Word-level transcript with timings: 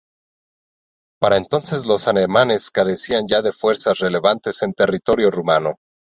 Para 1.21 1.37
entonces 1.37 1.85
los 1.85 2.07
alemanes 2.07 2.71
carecían 2.71 3.27
ya 3.27 3.43
de 3.43 3.51
fuerzas 3.53 3.99
relevantes 3.99 4.63
en 4.63 4.73
territorio 4.73 5.29
rumano. 5.29 5.75